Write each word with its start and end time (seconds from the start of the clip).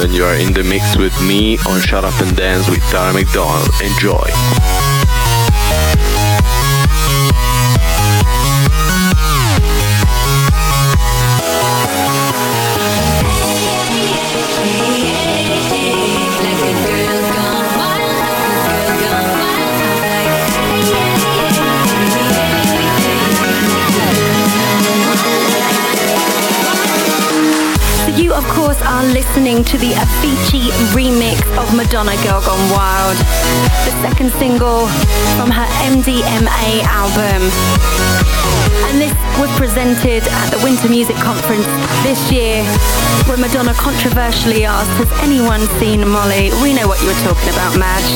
and 0.00 0.12
you 0.12 0.24
are 0.24 0.34
in 0.34 0.52
the 0.52 0.62
mix 0.62 0.96
with 0.96 1.14
me 1.22 1.58
on 1.68 1.80
Shut 1.80 2.04
Up 2.04 2.20
and 2.20 2.36
Dance 2.36 2.68
with 2.68 2.82
Tara 2.90 3.12
McDonald. 3.12 3.70
Enjoy. 3.82 4.95
Course, 28.76 28.88
are 28.88 29.04
listening 29.04 29.64
to 29.64 29.78
the 29.78 29.92
Avicii 29.92 30.70
remix 30.92 31.40
of 31.56 31.74
Madonna 31.76 32.16
Girl 32.24 32.40
Gone 32.40 32.70
Wild, 32.70 33.16
the 33.84 33.92
second 34.02 34.32
single 34.32 34.88
from 35.36 35.50
her 35.50 35.66
MDNA 35.84 36.82
album. 36.84 37.42
And 38.88 39.00
this 39.00 39.12
was 39.38 39.50
presented 39.56 40.24
at 40.26 40.50
the 40.50 40.58
Winter 40.64 40.88
Music 40.88 41.16
Conference 41.16 41.66
this 42.02 42.32
year, 42.32 42.64
where 43.26 43.36
Madonna 43.36 43.74
controversially 43.74 44.64
asked, 44.64 44.90
has 44.98 45.12
anyone 45.22 45.60
seen 45.78 46.06
Molly? 46.06 46.50
We 46.62 46.74
know 46.74 46.88
what 46.88 47.00
you 47.00 47.08
were 47.08 47.22
talking 47.24 47.52
about, 47.52 47.78
Madge. 47.78 48.12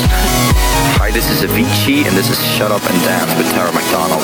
Hi, 1.01 1.11
this 1.11 1.31
is 1.31 1.43
Avicii, 1.43 2.07
and 2.07 2.17
this 2.17 2.29
is 2.29 2.39
Shut 2.45 2.73
Up 2.73 2.83
and 2.91 3.01
Dance 3.05 3.33
with 3.39 3.51
Tara 3.53 3.73
McDonald. 3.73 4.23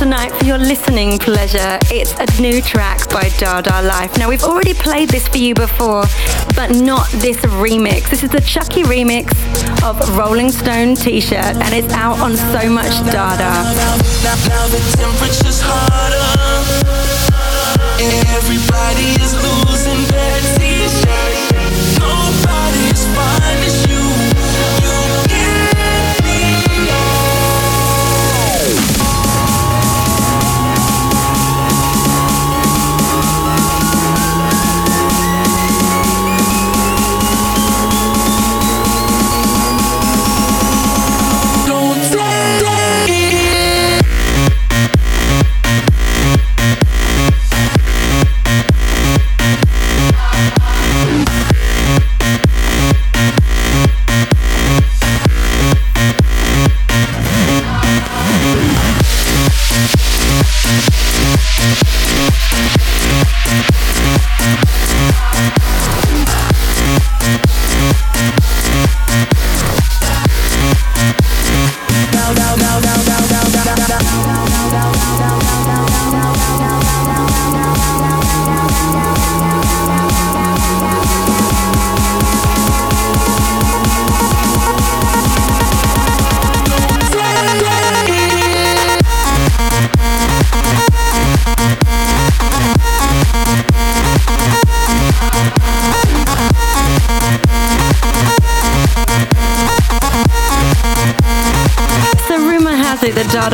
Tonight 0.00 0.30
for 0.30 0.46
your 0.46 0.56
listening 0.56 1.18
pleasure, 1.18 1.78
it's 1.90 2.14
a 2.14 2.40
new 2.40 2.62
track 2.62 3.10
by 3.10 3.28
Dada 3.36 3.82
Life. 3.82 4.16
Now 4.16 4.30
we've 4.30 4.42
already 4.42 4.72
played 4.72 5.10
this 5.10 5.28
for 5.28 5.36
you 5.36 5.54
before, 5.54 6.04
but 6.56 6.70
not 6.74 7.06
this 7.20 7.36
remix. 7.60 8.08
This 8.08 8.22
is 8.22 8.30
the 8.30 8.40
Chuckie 8.40 8.82
remix 8.84 9.28
of 9.84 10.00
Rolling 10.16 10.50
Stone 10.52 10.94
T-shirt, 10.94 11.54
and 11.54 11.74
it's 11.74 11.92
out 11.92 12.18
on 12.18 12.34
so 12.34 12.70
much 12.70 12.96
Dada. 13.12 13.52
Everybody 18.38 19.22
is 19.22 19.34
losing 19.34 20.06
their. 20.08 20.40
Nobody 21.00 21.39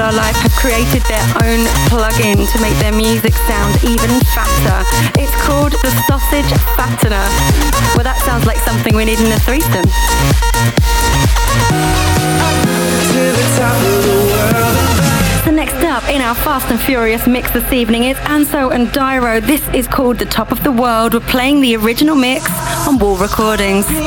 Life 0.06 0.36
have 0.36 0.52
created 0.52 1.02
their 1.08 1.24
own 1.42 1.66
plugin 1.90 2.46
to 2.52 2.60
make 2.62 2.78
their 2.78 2.92
music 2.92 3.34
sound 3.34 3.74
even 3.82 4.20
fatter. 4.36 4.84
It's 5.20 5.34
called 5.42 5.72
the 5.72 5.90
Sausage 6.06 6.46
Fattener. 6.78 7.26
Well, 7.94 8.04
that 8.04 8.22
sounds 8.24 8.46
like 8.46 8.58
something 8.58 8.94
we 8.94 9.04
need 9.04 9.18
in 9.18 9.32
a 9.32 9.38
threesome. 9.40 9.84
So 15.44 15.50
next 15.50 15.82
up 15.84 16.08
in 16.08 16.22
our 16.22 16.36
Fast 16.36 16.70
and 16.70 16.80
Furious 16.80 17.26
mix 17.26 17.50
this 17.50 17.72
evening 17.72 18.04
is 18.04 18.16
Anso 18.18 18.70
and 18.72 18.86
Dyro. 18.88 19.40
This 19.44 19.66
is 19.74 19.88
called 19.88 20.18
The 20.18 20.26
Top 20.26 20.52
of 20.52 20.62
the 20.62 20.70
World. 20.70 21.14
We're 21.14 21.20
playing 21.20 21.62
the 21.62 21.74
original 21.76 22.14
mix 22.14 22.48
on 22.86 23.00
Wall 23.00 23.16
Recordings. 23.16 23.88
World 23.88 23.98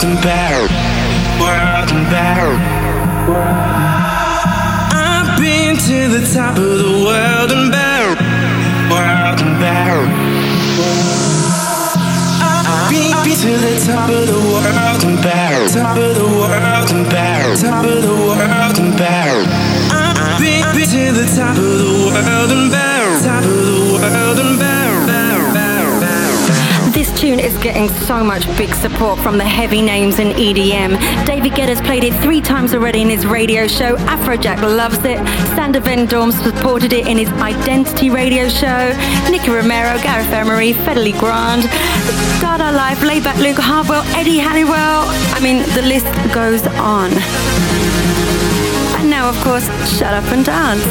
and. 0.00 0.70
World 1.40 1.90
and. 3.32 3.95
The 6.06 6.22
top 6.32 6.56
of 6.56 6.78
the 6.78 7.04
world 7.04 7.50
and 7.50 7.72
back. 7.72 8.16
World 8.88 9.40
and 9.42 9.58
back. 9.60 10.06
Been 12.88 13.36
to 13.36 13.58
the 13.58 13.74
top 13.84 14.08
of 14.08 14.26
the 14.28 14.38
world 14.38 15.04
and 15.04 15.18
back. 15.20 15.68
Top 15.72 15.96
of 15.96 16.14
the 16.14 16.24
world 16.24 16.90
and 16.92 17.10
back. 17.10 17.58
Top 17.58 17.84
of 17.84 18.02
the 18.02 18.14
world 18.14 18.78
and 18.78 18.96
back. 18.96 19.46
Been 20.38 20.86
to 20.86 21.12
the 21.12 21.26
top 21.36 21.58
of 21.58 21.64
the 21.64 21.90
world 22.06 22.52
and 22.52 22.70
back. 22.70 23.22
Top 23.24 23.44
of 23.44 23.50
the 23.50 23.98
world 24.00 24.38
and 24.38 24.58
back. 24.60 24.75
Tune 27.16 27.40
is 27.40 27.56
getting 27.62 27.88
so 27.88 28.22
much 28.22 28.46
big 28.58 28.74
support 28.74 29.18
from 29.20 29.38
the 29.38 29.44
heavy 29.44 29.80
names 29.80 30.18
in 30.18 30.28
EDM. 30.32 31.24
David 31.24 31.54
Guetta's 31.54 31.80
played 31.80 32.04
it 32.04 32.12
three 32.22 32.42
times 32.42 32.74
already 32.74 33.00
in 33.00 33.08
his 33.08 33.24
radio 33.24 33.66
show. 33.66 33.96
Afrojack 33.96 34.60
loves 34.60 34.98
it. 34.98 35.16
Sander 35.56 35.80
Van 35.80 36.04
Doorn 36.04 36.30
supported 36.30 36.92
it 36.92 37.06
in 37.06 37.16
his 37.16 37.30
Identity 37.40 38.10
radio 38.10 38.50
show. 38.50 38.92
Nicky 39.30 39.48
Romero, 39.48 39.98
Gareth 40.02 40.30
Emery, 40.30 40.74
Fedde 40.74 41.02
Le 41.02 41.18
Grand, 41.18 41.62
Dada 42.42 42.70
Life, 42.70 43.00
Laidback 43.00 43.40
Luke 43.40 43.58
Hardwell, 43.58 44.02
Eddie 44.14 44.38
Halliwell. 44.38 45.04
I 45.34 45.40
mean, 45.40 45.62
the 45.74 45.82
list 45.82 46.06
goes 46.34 46.66
on. 46.76 47.10
And 49.00 49.08
now, 49.08 49.30
of 49.30 49.36
course, 49.42 49.66
shut 49.98 50.12
up 50.12 50.24
and 50.32 50.44
dance. 50.44 50.84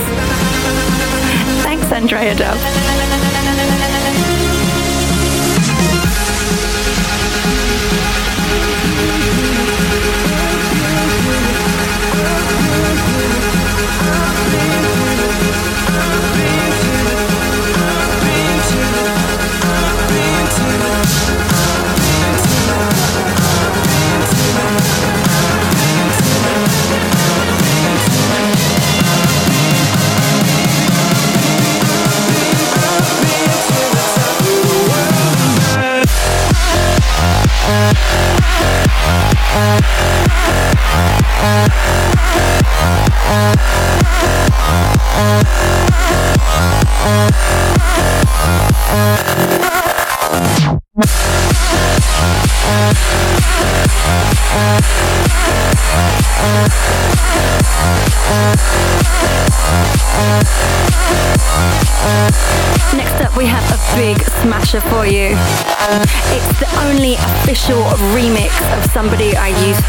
Thanks, 1.61 1.91
Andrea 1.91 2.33
Dub. 2.33 2.84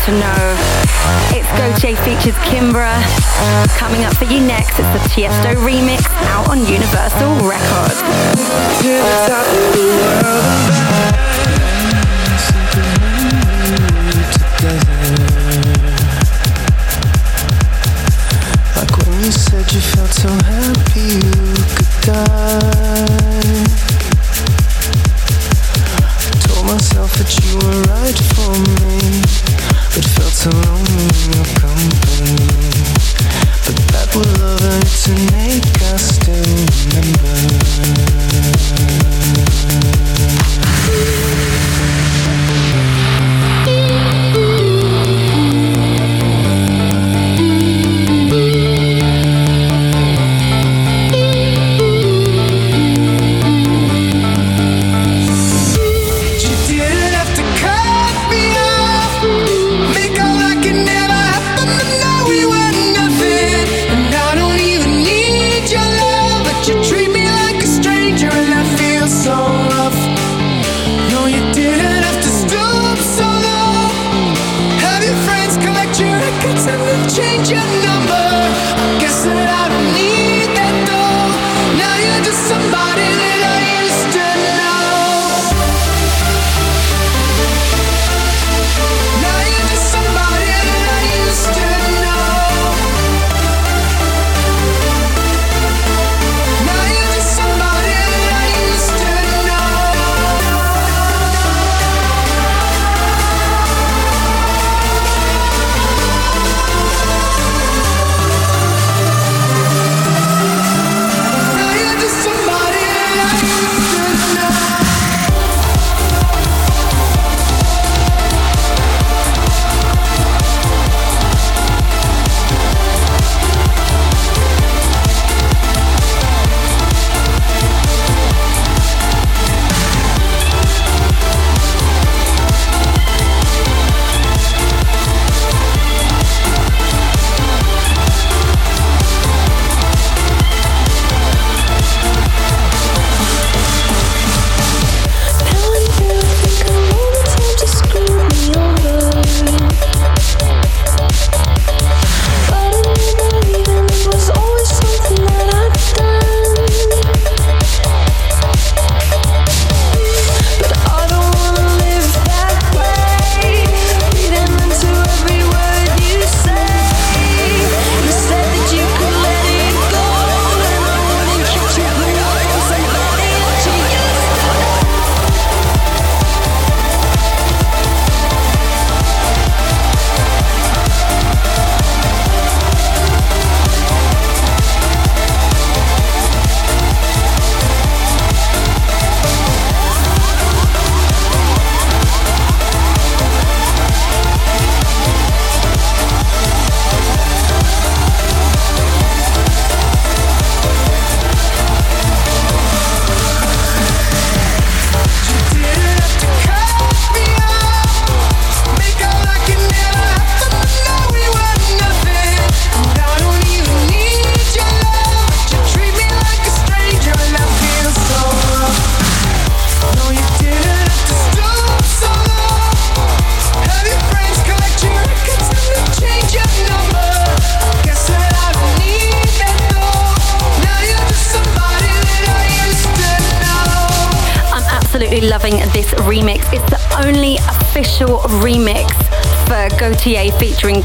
to 0.07 0.13
know. 0.13 0.57
It's 1.35 1.49
Gotye 1.59 1.97
features 2.05 2.39
Kimbra. 2.47 2.95
Coming 3.77 4.05
up 4.05 4.15
for 4.17 4.25
you 4.25 4.41
next, 4.41 4.79
it's 4.79 4.89
the 4.95 5.03
Tiesto 5.11 5.57
remix 5.67 6.07
out 6.27 6.49
on 6.49 6.61
Universal 6.65 7.35
Records. 7.43 8.03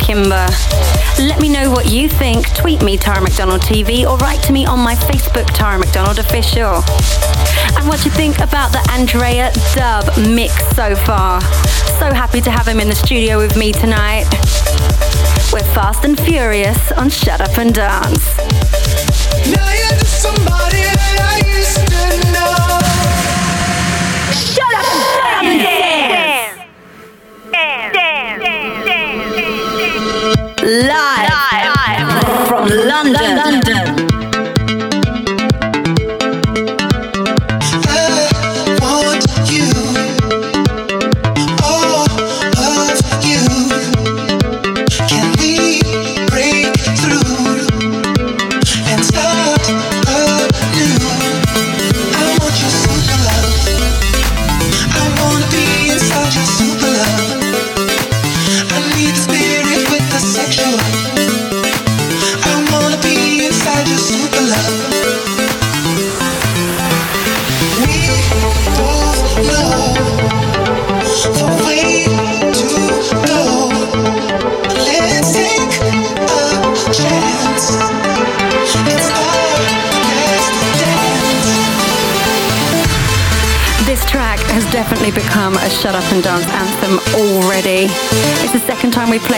Kimbra. 0.01 0.50
Let 1.20 1.39
me 1.39 1.48
know 1.48 1.70
what 1.70 1.91
you 1.91 2.10
think. 2.10 2.53
Tweet 2.55 2.81
me, 2.81 2.98
Tara 2.98 3.22
McDonald 3.22 3.62
TV, 3.62 4.05
or 4.05 4.17
write 4.17 4.41
to 4.43 4.51
me 4.51 4.65
on 4.65 4.79
my 4.79 4.96
Facebook, 4.96 5.46
Tara 5.53 5.77
McDonald 5.77 6.20
Official. 6.20 6.84
And 7.77 7.88
what 7.88 8.03
you 8.03 8.12
think 8.12 8.39
about 8.39 8.72
the 8.72 8.86
Andrea 8.91 9.51
Dub 9.75 10.05
mix 10.17 10.53
so 10.75 10.96
far. 10.96 11.41
So 12.00 12.12
happy 12.13 12.41
to 12.41 12.51
have 12.51 12.67
him 12.67 12.79
in 12.79 12.89
the 12.89 12.96
studio 12.96 13.38
with 13.38 13.55
me 13.55 13.72
tonight. 13.72 14.25
We're 15.53 15.60
fast 15.74 16.03
and 16.05 16.20
furious 16.20 16.91
on 16.93 17.10
Shut 17.10 17.39
Up 17.41 17.58
and 17.58 17.74
Dance. 17.74 18.38
Now 19.51 19.72
you're 19.72 20.00
just 20.00 20.22
somebody 20.22 20.81
that 20.81 21.17
I 21.22 21.58
used 21.58 21.88
to 21.88 22.31
know. 22.31 22.61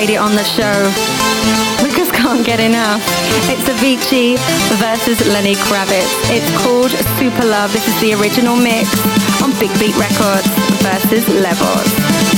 It 0.09 0.17
on 0.17 0.31
the 0.35 0.43
show. 0.43 0.73
We 1.83 1.91
just 1.95 2.13
can't 2.13 2.45
get 2.45 2.59
enough. 2.59 3.01
It's 3.47 3.69
Avicii 3.69 4.37
versus 4.79 5.25
Lenny 5.27 5.55
Kravitz. 5.55 6.11
It's 6.31 6.49
called 6.63 6.91
Super 7.19 7.45
Love. 7.45 7.71
This 7.71 7.87
is 7.87 8.01
the 8.01 8.13
original 8.15 8.55
mix 8.55 8.89
on 9.41 9.51
Big 9.59 9.71
Beat 9.79 9.95
Records 9.95 10.47
versus 10.81 11.27
Levels. 11.29 12.32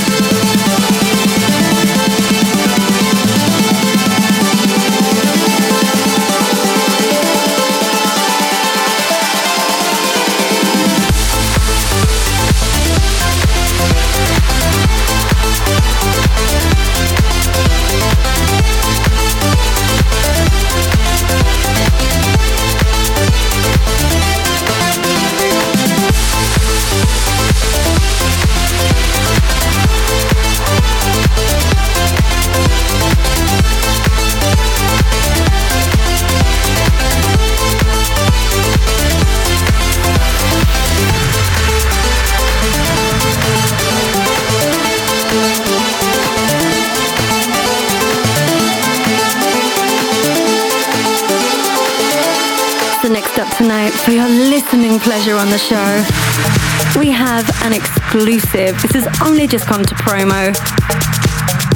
Tonight, 53.66 53.90
for 53.90 54.12
your 54.12 54.28
listening 54.28 55.00
pleasure 55.00 55.34
on 55.34 55.50
the 55.50 55.58
show, 55.58 57.00
we 57.00 57.10
have 57.10 57.44
an 57.64 57.72
exclusive. 57.72 58.80
This 58.80 58.92
has 58.92 59.20
only 59.20 59.48
just 59.48 59.68
gone 59.68 59.82
to 59.82 59.94
promo. 59.96 60.54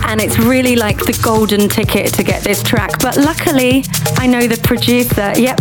And 0.06 0.20
it's 0.20 0.38
really 0.38 0.76
like 0.76 0.98
the 0.98 1.18
golden 1.20 1.68
ticket 1.68 2.14
to 2.14 2.22
get 2.22 2.44
this 2.44 2.62
track. 2.62 2.92
But 3.00 3.16
luckily, 3.16 3.82
I 4.18 4.28
know 4.28 4.46
the 4.46 4.60
producer. 4.62 5.32
Yep, 5.34 5.58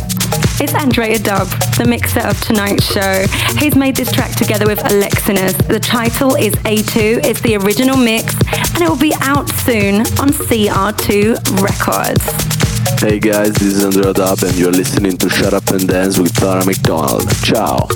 it's 0.61 0.75
Andrea 0.75 1.17
Dub, 1.17 1.47
the 1.79 1.85
mixer 1.87 2.19
of 2.19 2.39
tonight's 2.41 2.85
show. 2.85 3.25
He's 3.57 3.75
made 3.75 3.95
this 3.95 4.11
track 4.11 4.35
together 4.35 4.67
with 4.67 4.77
Alexinus. 4.83 5.53
The 5.67 5.79
title 5.79 6.35
is 6.35 6.53
A2, 6.57 7.25
it's 7.25 7.41
the 7.41 7.55
original 7.57 7.97
mix, 7.97 8.35
and 8.75 8.83
it 8.83 8.87
will 8.87 8.97
be 8.97 9.15
out 9.21 9.49
soon 9.49 10.01
on 10.21 10.29
CR2 10.29 11.59
Records. 11.59 12.58
Hey 12.99 13.17
guys, 13.17 13.53
this 13.53 13.75
is 13.75 13.85
Andrea 13.85 14.11
Dub 14.11 14.43
and 14.43 14.53
you're 14.57 14.73
listening 14.73 15.15
to 15.19 15.29
Shut 15.29 15.53
Up 15.53 15.65
and 15.69 15.87
Dance 15.87 16.19
with 16.19 16.35
Tara 16.35 16.65
McDonald. 16.65 17.29
Ciao. 17.45 17.87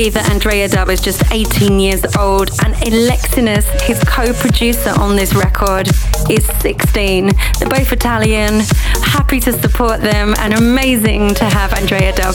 Believe 0.00 0.14
that 0.14 0.30
Andrea 0.30 0.66
Dub 0.66 0.88
is 0.88 0.98
just 0.98 1.22
18 1.30 1.78
years 1.78 2.02
old 2.16 2.48
and 2.64 2.74
Alexinus, 2.86 3.68
his 3.82 4.02
co-producer 4.04 4.94
on 4.98 5.14
this 5.14 5.34
record, 5.34 5.88
is 6.30 6.46
16. 6.62 7.26
They're 7.58 7.68
both 7.68 7.92
Italian. 7.92 8.60
Happy 9.02 9.40
to 9.40 9.52
support 9.52 10.00
them 10.00 10.34
and 10.38 10.54
amazing 10.54 11.34
to 11.34 11.44
have 11.44 11.74
Andrea 11.74 12.14
Dub 12.14 12.34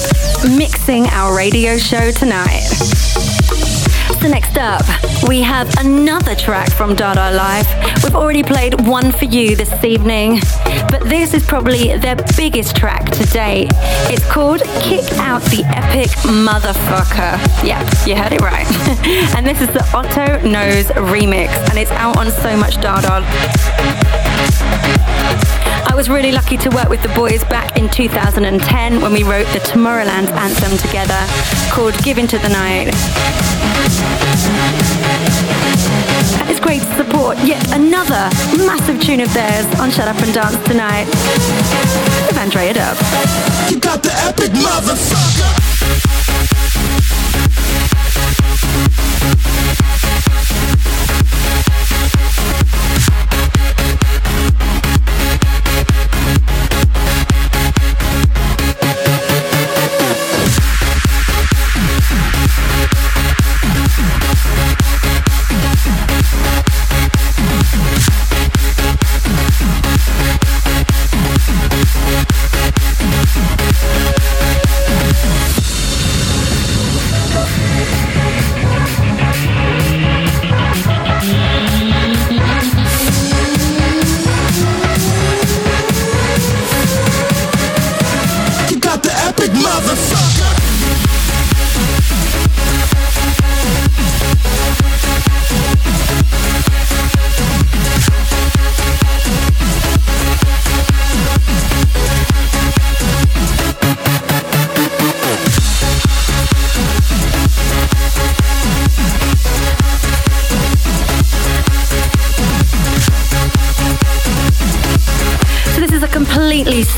mixing 0.56 1.08
our 1.08 1.36
radio 1.36 1.75
show 1.80 2.12
tonight. 2.12 3.14
So 4.13 4.27
next 4.27 4.57
up, 4.57 4.83
we 5.27 5.41
have 5.41 5.67
another 5.79 6.35
track 6.35 6.71
from 6.71 6.95
Dada 6.95 7.35
Life. 7.35 7.67
We've 8.03 8.15
already 8.15 8.43
played 8.43 8.87
one 8.87 9.11
for 9.11 9.25
you 9.25 9.55
this 9.55 9.83
evening, 9.83 10.39
but 10.89 11.01
this 11.03 11.33
is 11.33 11.45
probably 11.45 11.97
their 11.97 12.15
biggest 12.37 12.75
track 12.75 13.09
to 13.11 13.25
date. 13.27 13.69
It's 14.09 14.25
called 14.31 14.61
Kick 14.81 15.11
Out 15.19 15.41
the 15.43 15.63
Epic 15.75 16.09
Motherfucker. 16.21 17.39
Yeah, 17.63 17.81
you 18.05 18.15
heard 18.15 18.33
it 18.33 18.41
right. 18.41 18.67
and 19.35 19.45
this 19.45 19.61
is 19.61 19.69
the 19.69 19.83
Otto 19.93 20.41
Knows 20.47 20.85
remix, 20.87 21.49
and 21.69 21.77
it's 21.77 21.91
out 21.91 22.17
on 22.17 22.29
So 22.31 22.55
Much 22.57 22.75
Dada. 22.81 23.25
I 25.88 25.93
was 25.95 26.10
really 26.10 26.32
lucky 26.32 26.58
to 26.58 26.69
work 26.69 26.89
with 26.89 27.02
the 27.02 27.10
boys 27.10 27.43
back 27.45 27.78
in 27.78 27.89
2010 27.89 29.02
when 29.02 29.13
we 29.13 29.24
wrote 29.24 29.48
the 29.54 29.60
Tomorrowland 29.60 30.30
anthem 30.32 30.78
together 30.78 31.19
called 31.71 31.98
Give 32.04 32.17
Into 32.17 32.38
the 32.39 32.50
Night. 32.50 32.89
It's 36.50 36.60
great 36.60 36.82
to 36.82 36.95
support 36.95 37.38
yet 37.39 37.63
another 37.74 38.30
massive 38.65 39.02
tune 39.02 39.21
of 39.21 39.34
theirs 39.34 39.65
on 39.80 39.91
Shut 39.91 40.08
Up 40.08 40.17
and 40.21 40.34
Dance 40.34 40.58
tonight 40.65 41.06
with 42.28 42.38
Andrea 42.38 42.74
Dub. 42.74 42.98
You 43.69 43.80
got 43.80 44.04
the 44.04 44.12
epic 44.26 44.52
motherfucker. 44.52 45.64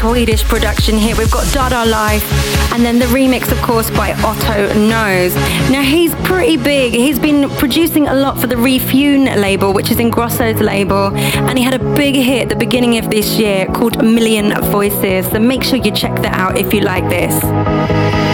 Swedish 0.08 0.44
production 0.46 0.98
here. 0.98 1.18
We've 1.18 1.30
got 1.30 1.54
Dada 1.54 1.84
Life 1.90 2.24
and 2.72 2.84
then 2.84 2.98
the 2.98 3.08
remix, 3.08 3.52
of 3.52 3.62
course, 3.62 3.90
by 3.90 4.14
Otto 4.24 4.74
Knows. 4.74 5.36
Now 5.70 5.82
he's 5.82 6.16
pretty 6.24 6.56
big. 6.56 6.94
He's 6.94 7.20
been 7.20 7.50
producing 7.58 8.08
a 8.08 8.14
lot 8.14 8.40
for 8.40 8.48
the 8.48 8.56
Refune 8.56 9.26
label, 9.36 9.74
which 9.74 9.92
is 9.92 9.98
Ingrosso's 9.98 10.62
label, 10.62 11.14
and 11.14 11.58
he 11.58 11.64
had 11.64 11.74
a 11.74 11.94
big 11.94 12.16
hit 12.16 12.44
at 12.44 12.50
the 12.50 12.56
beginning 12.56 12.98
of 12.98 13.12
this 13.12 13.38
year 13.38 13.66
called 13.66 14.02
Million 14.02 14.54
Voices. 14.72 15.30
So 15.30 15.40
make 15.40 15.62
sure 15.62 15.78
you 15.78 15.92
check 15.92 16.16
that 16.22 16.34
out 16.34 16.58
if 16.58 16.74
you 16.74 16.80
like 16.80 17.08
this. 17.10 18.27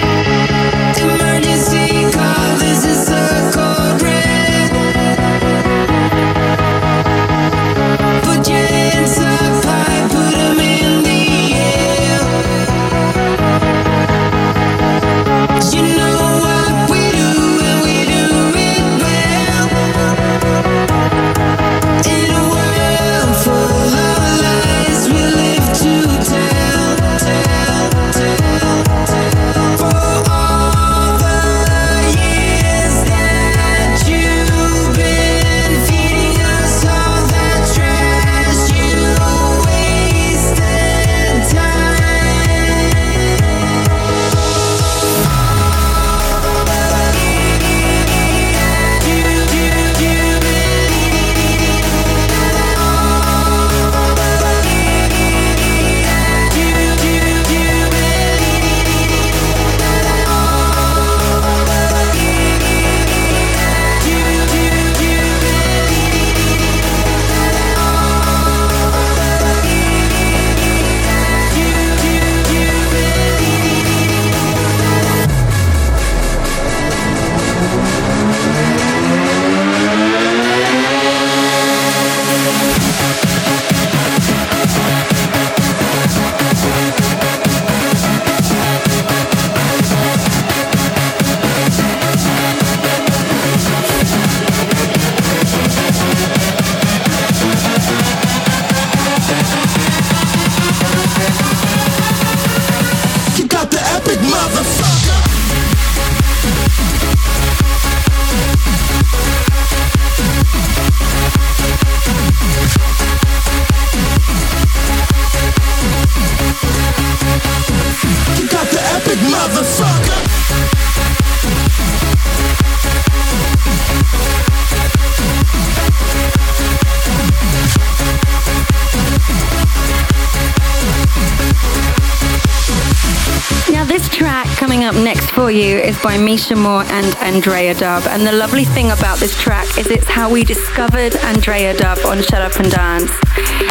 By 136.04 136.18
Misha 136.18 136.56
Moore 136.56 136.84
and 136.84 137.16
Andrea 137.18 137.74
Dub. 137.74 138.04
And 138.08 138.28
the 138.28 138.32
lovely 138.34 138.66
thing 138.66 138.92
about 138.92 139.20
this 139.20 139.40
track 139.40 139.78
is 139.78 139.88
it's 139.88 140.08
how 140.08 140.30
we 140.30 140.44
discovered 140.44 141.16
Andrea 141.18 141.76
Dub 141.76 141.98
on 142.06 142.22
Shut 142.22 142.42
Up 142.42 142.60
and 142.60 142.70
Dance. 142.70 143.12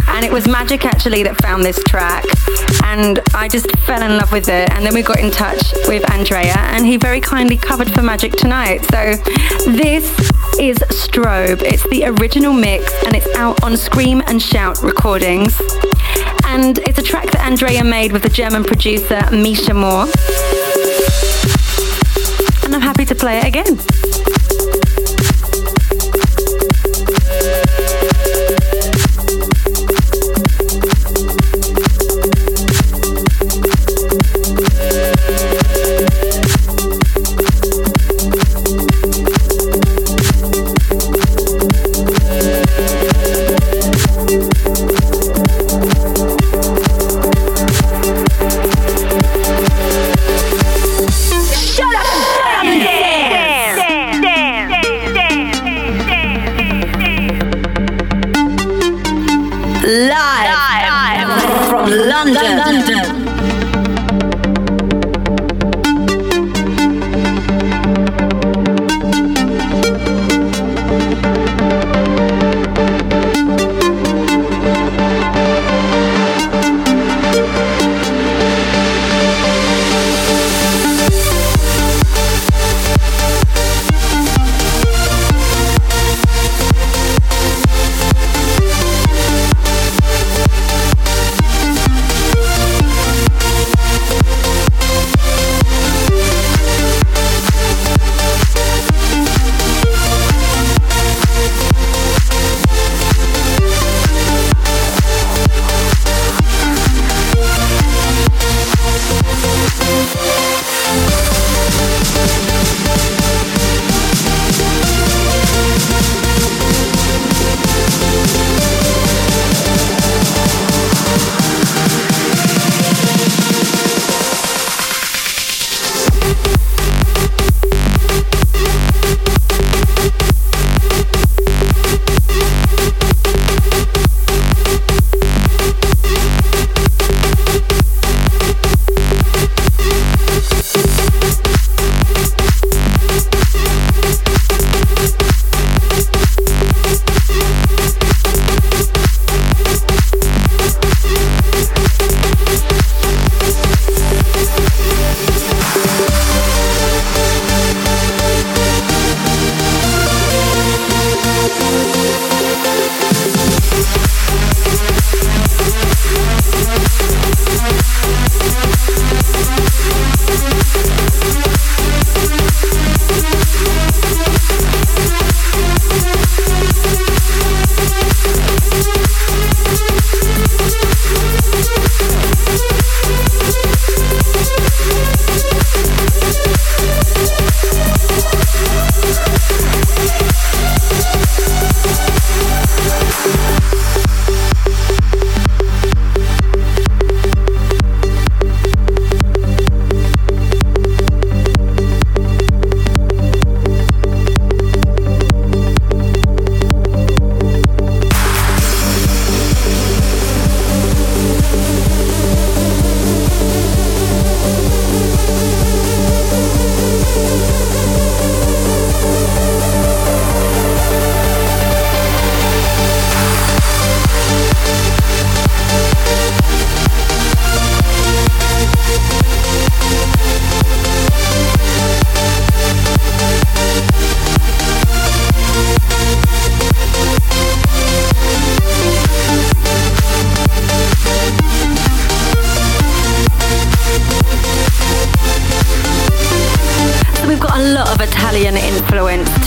And 0.09 0.25
it 0.25 0.33
was 0.33 0.49
Magic 0.49 0.87
actually 0.87 1.23
that 1.25 1.41
found 1.43 1.63
this 1.63 1.83
track. 1.85 2.25
And 2.85 3.21
I 3.35 3.49
just 3.49 3.71
fell 3.81 4.03
in 4.03 4.17
love 4.17 4.33
with 4.33 4.49
it. 4.49 4.71
And 4.73 4.87
then 4.87 4.95
we 4.95 5.03
got 5.03 5.19
in 5.19 5.31
touch 5.31 5.63
with 5.87 6.11
Andrea, 6.11 6.57
and 6.57 6.87
he 6.87 6.97
very 6.97 7.21
kindly 7.21 7.59
covered 7.59 7.93
for 7.93 8.03
Magic 8.03 8.33
tonight. 8.33 8.83
So 8.91 9.15
this 9.71 10.09
is 10.59 10.79
Strobe. 10.89 11.63
It's 11.63 11.87
the 11.91 12.07
original 12.07 12.55
mix, 12.55 12.93
and 13.05 13.15
it's 13.15 13.29
out 13.37 13.63
on 13.63 13.77
Scream 13.77 14.23
and 14.27 14.41
Shout 14.41 14.83
recordings 14.83 15.61
and 16.45 16.79
it's 16.81 16.99
a 16.99 17.03
track 17.03 17.31
that 17.31 17.41
Andrea 17.47 17.83
made 17.83 18.13
with 18.13 18.23
the 18.23 18.29
German 18.29 18.63
producer 18.65 19.23
Misha 19.31 19.73
Moore. 19.73 20.07
And 22.73 22.83
I'm 22.83 22.89
happy 22.89 23.05
to 23.05 23.15
play 23.15 23.39
it 23.39 23.45
again. 23.45 24.12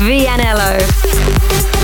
Vianello 0.00 0.78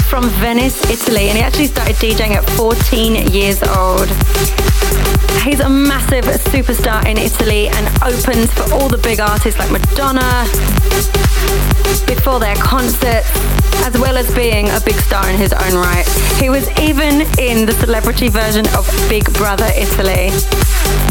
from 0.09 0.29
Venice, 0.41 0.79
Italy, 0.91 1.29
and 1.29 1.37
he 1.37 1.43
actually 1.43 1.67
started 1.67 1.97
DJing 1.97 2.31
at 2.31 2.49
14 2.51 3.33
years 3.33 3.63
old. 3.63 4.09
He's 5.43 5.61
a 5.61 5.69
massive 5.69 6.25
superstar 6.53 7.05
in 7.07 7.19
Italy 7.19 7.69
and 7.69 7.87
opens 8.03 8.53
for 8.53 8.73
all 8.75 8.89
the 8.89 8.99
big 8.99 9.21
artists 9.21 9.59
like 9.59 9.71
Madonna 9.71 10.47
before 12.07 12.41
their 12.41 12.57
concerts, 12.57 13.29
as 13.85 13.99
well 13.99 14.17
as 14.17 14.33
being 14.35 14.71
a 14.71 14.81
big 14.81 14.95
star 14.95 15.29
in 15.29 15.37
his 15.37 15.53
own 15.53 15.75
right. 15.75 16.07
He 16.41 16.49
was 16.49 16.69
even 16.81 17.23
in 17.39 17.67
the 17.67 17.73
celebrity 17.73 18.29
version 18.29 18.67
of 18.69 18.89
Big 19.09 19.25
Brother 19.35 19.69
Italy. 19.77 20.31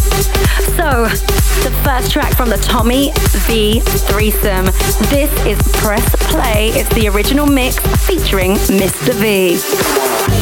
So, 0.03 1.07
the 1.63 1.71
first 1.83 2.11
track 2.11 2.35
from 2.35 2.49
the 2.49 2.57
Tommy 2.57 3.11
V 3.47 3.79
threesome. 3.79 4.65
This 5.09 5.31
is 5.45 5.57
Press 5.77 6.03
Play. 6.29 6.69
It's 6.73 6.93
the 6.93 7.07
original 7.07 7.45
mix 7.45 7.77
featuring 8.05 8.55
Mr. 8.67 9.13
V. 9.13 9.57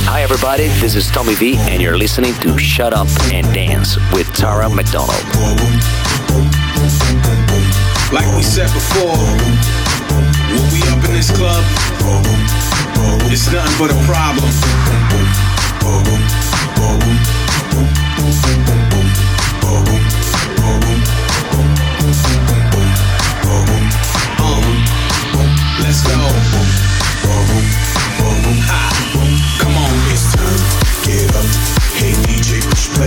Hi, 0.10 0.24
everybody. 0.24 0.68
This 0.80 0.96
is 0.96 1.12
Tommy 1.12 1.36
V, 1.36 1.58
and 1.58 1.80
you're 1.82 1.98
listening 1.98 2.34
to 2.42 2.58
Shut 2.58 2.94
Up 2.94 3.08
and 3.32 3.46
Dance 3.54 3.98
with 4.14 4.34
Tara 4.34 4.68
McDonald. 4.68 5.22
Like 8.12 8.36
we 8.36 8.42
said 8.42 8.72
before, 8.74 9.18
when 10.50 10.66
we 10.74 10.82
up 10.90 11.06
in 11.06 11.14
this 11.14 11.30
club, 11.30 11.64
it's 13.32 13.52
nothing 13.52 13.78
but 13.78 13.92
a 13.92 14.06
problem. 14.10 14.50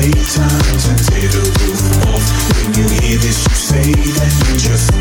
DJ, 0.04 0.36
time 0.36 0.76
to 0.84 0.92
tear 1.08 1.28
the 1.32 1.40
roof 1.64 1.80
off. 2.12 2.24
When 2.60 2.76
you 2.76 2.84
hear 3.00 3.16
this, 3.16 3.40
you 3.40 3.56
say 3.56 3.88
that 3.88 4.32
you 4.44 4.60
just 4.60 4.92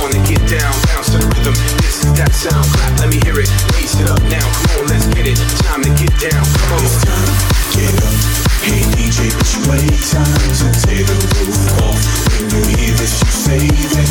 wanna 0.00 0.16
get 0.24 0.40
down, 0.48 0.72
bounce 0.88 1.12
to 1.12 1.20
the 1.20 1.28
rhythm. 1.28 1.52
This 1.84 2.00
is 2.00 2.12
that 2.16 2.32
sound. 2.32 2.64
Clap, 2.64 2.96
let 3.04 3.12
me 3.12 3.20
hear 3.20 3.36
it. 3.36 3.52
Raise 3.76 4.00
it 4.00 4.08
up 4.08 4.22
now. 4.32 4.40
Come 4.72 4.80
on, 4.80 4.86
let's 4.88 5.04
get 5.12 5.28
it. 5.28 5.36
Time 5.68 5.84
to 5.84 5.92
get 6.00 6.08
down. 6.24 6.40
It's 6.80 7.04
time. 7.04 7.28
Get 7.76 8.00
up. 8.00 8.16
Hey 8.64 8.80
DJ, 8.96 9.28
play 9.68 9.84
time 10.08 10.24
to 10.24 10.66
tear 10.88 11.04
the 11.04 11.16
roof 11.36 11.60
off. 11.84 12.00
When 12.40 12.48
you 12.48 12.76
hear 12.80 12.94
this, 12.96 13.12
you 13.20 13.28
say 13.28 13.60
that 13.60 14.05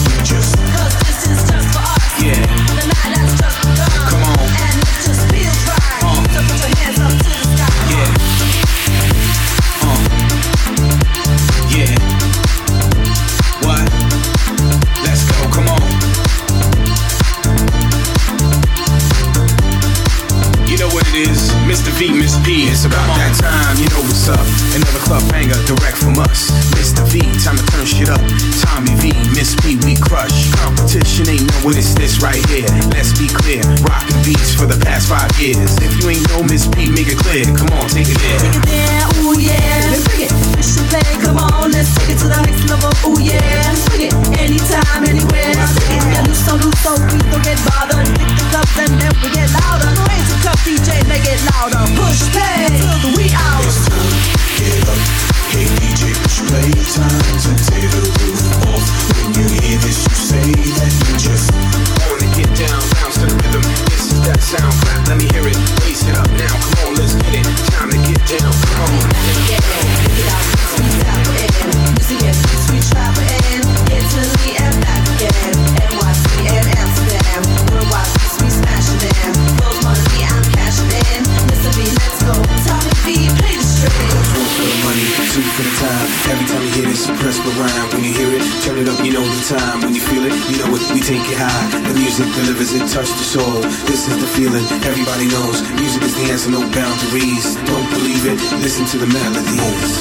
This 93.85 94.07
is 94.07 94.17
the 94.19 94.27
feeling, 94.27 94.65
everybody 94.83 95.27
knows. 95.27 95.61
Music 95.79 96.01
is 96.03 96.15
the 96.15 96.31
answer, 96.31 96.51
no 96.51 96.61
boundaries. 96.71 97.55
Don't 97.65 97.89
believe 97.91 98.25
it, 98.25 98.39
listen 98.61 98.85
to 98.85 98.97
the 98.97 99.07
melodies. 99.07 99.91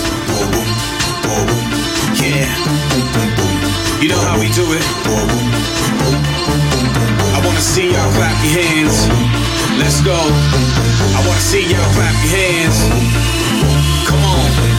Yeah. 2.21 2.49
You 4.01 4.09
know 4.09 4.21
how 4.21 4.39
we 4.39 4.49
do 4.53 4.65
it. 4.73 4.85
I 7.35 7.41
wanna 7.45 7.61
see 7.61 7.93
y'all 7.93 8.13
clap 8.13 8.37
your 8.45 8.63
hands. 8.63 9.09
Let's 9.79 10.01
go. 10.03 10.17
I 10.17 11.21
wanna 11.27 11.41
see 11.41 11.65
y'all 11.71 11.93
clap 11.95 12.15
your 12.25 12.33
hands. 12.37 12.79
Come 14.09 14.25
on. 14.25 14.74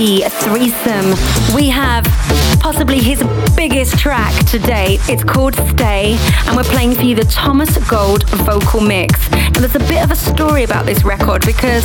Tommy 0.00 0.22
threesome, 0.22 1.54
we 1.54 1.68
have 1.68 2.04
possibly 2.58 3.00
his 3.00 3.22
biggest 3.54 3.98
track 3.98 4.32
to 4.46 4.58
date. 4.58 4.98
It's 5.10 5.22
called 5.22 5.54
Stay, 5.54 6.16
and 6.46 6.56
we're 6.56 6.64
playing 6.64 6.94
for 6.94 7.02
you 7.02 7.14
the 7.14 7.26
Thomas 7.26 7.76
Gold 7.86 8.26
vocal 8.30 8.80
mix. 8.80 9.30
And 9.30 9.56
there's 9.56 9.74
a 9.74 9.80
bit 9.80 10.02
of 10.02 10.10
a 10.10 10.16
story 10.16 10.64
about 10.64 10.86
this 10.86 11.04
record 11.04 11.44
because 11.44 11.84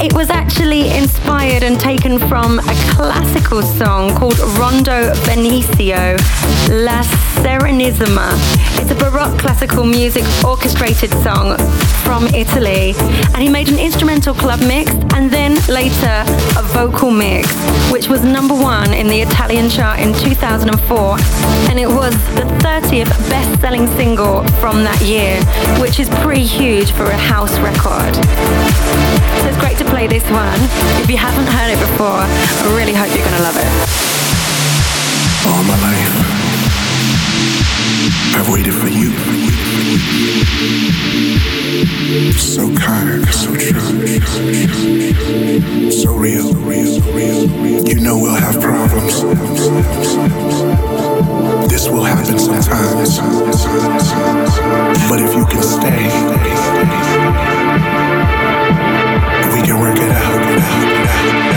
it 0.00 0.12
was 0.12 0.30
actually 0.30 0.96
inspired 0.96 1.64
and 1.64 1.80
taken 1.80 2.20
from 2.20 2.60
a 2.60 2.74
classical 2.94 3.62
song 3.62 4.14
called 4.14 4.38
Rondo 4.56 5.12
Veneziano, 5.24 6.16
La 6.70 7.02
Serenissima. 7.42 8.38
It's 8.78 8.92
a 8.92 8.94
Baroque 8.94 9.36
classical 9.38 9.84
music 9.84 10.24
orchestrated 10.44 11.10
song 11.24 11.58
from 12.04 12.28
Italy, 12.28 12.94
and 13.34 13.38
he 13.38 13.48
made 13.48 13.68
an 13.68 13.80
instrumental 13.80 14.32
club 14.34 14.60
mix 14.60 14.92
and 15.14 15.28
then 15.28 15.54
later 15.66 16.24
a 16.56 16.62
vocal 16.72 17.10
mix, 17.10 17.52
which 17.92 18.08
was 18.08 18.22
number 18.22 18.54
one 18.54 18.92
in 18.92 19.08
the 19.08 19.20
Italian 19.20 19.68
chart 19.68 20.00
in 20.00 20.12
2004, 20.14 20.68
and 21.70 21.78
it 21.78 21.88
was 21.88 22.14
the 22.34 22.46
30th 22.62 23.10
best 23.28 23.60
selling 23.60 23.86
single 23.96 24.42
from 24.60 24.84
that 24.84 25.00
year, 25.02 25.40
which 25.80 26.00
is 26.00 26.08
pretty 26.20 26.44
huge 26.44 26.92
for 26.92 27.04
a 27.04 27.16
house 27.16 27.58
record. 27.60 28.14
So 29.42 29.48
it's 29.48 29.60
great 29.60 29.78
to 29.78 29.84
play 29.84 30.06
this 30.06 30.24
one. 30.30 30.60
If 31.02 31.10
you 31.10 31.16
haven't 31.16 31.46
heard 31.46 31.70
it 31.72 31.80
before, 31.80 32.22
I 32.22 32.76
really 32.76 32.94
hope 32.94 33.08
you're 33.14 33.24
going 33.24 33.38
to 33.38 33.46
love 33.46 33.56
it. 33.56 33.70
All 35.46 35.62
my 35.62 35.76
life, 35.78 36.45
I've 38.36 38.48
waited 38.48 38.74
for 38.74 38.88
you. 38.88 39.10
So 42.32 42.72
kind, 42.74 43.26
so 43.32 43.54
true, 43.54 43.80
so 45.90 46.14
real. 46.14 46.54
You 47.86 48.00
know 48.00 48.18
we'll 48.18 48.34
have 48.34 48.60
problems. 48.60 49.22
This 51.70 51.88
will 51.88 52.04
happen 52.04 52.38
sometimes. 52.38 53.18
But 55.08 55.20
if 55.20 55.34
you 55.34 55.46
can 55.46 55.62
stay, 55.62 56.06
we 59.54 59.62
can 59.66 59.80
work 59.80 59.98
it 59.98 60.10
out. 60.10 61.55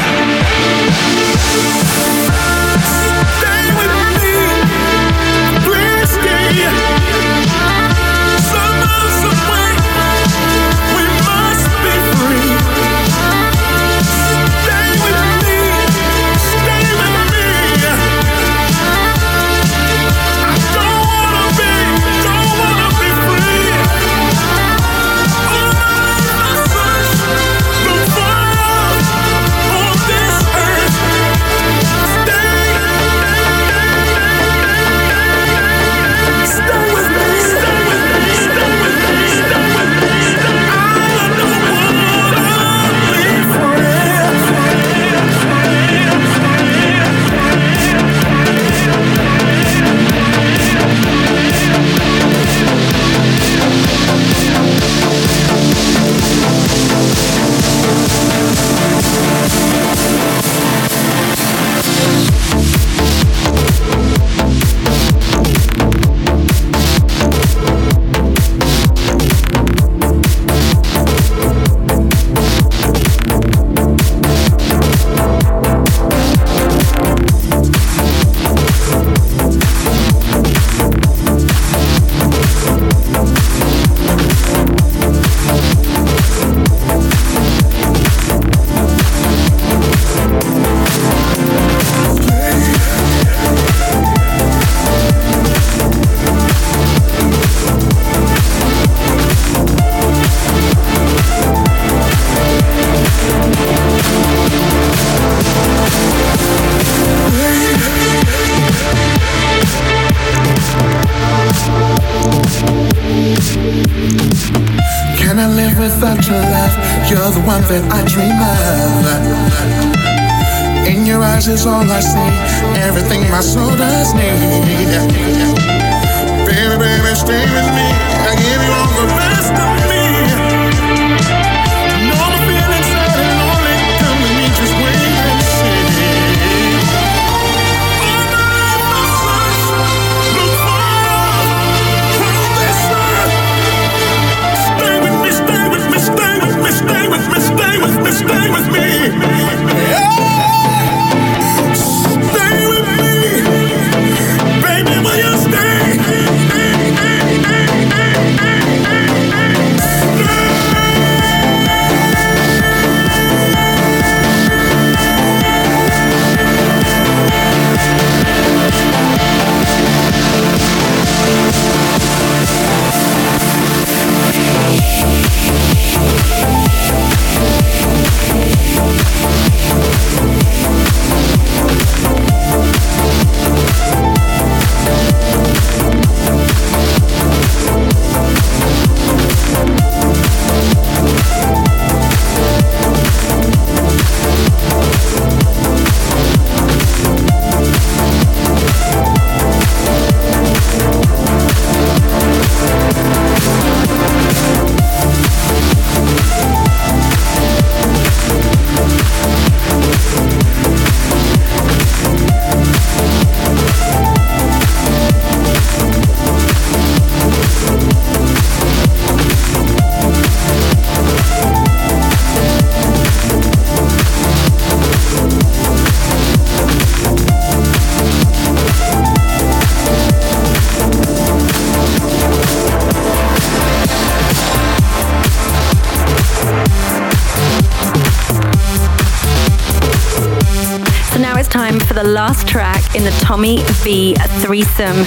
In 243.00 243.06
the 243.06 243.12
Tommy 243.22 243.64
V 243.84 244.14
threesome. 244.42 245.06